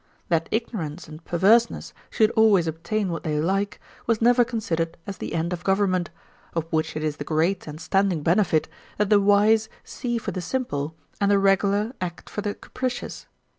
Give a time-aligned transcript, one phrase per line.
[0.29, 5.35] That ignorance and perverseness should always obtain what they like, was never considered as the
[5.35, 6.09] end of government;
[6.55, 8.67] of which it is the great and standing benefit,
[8.97, 13.27] that the wise see for the simple, and the regular act for the capricious.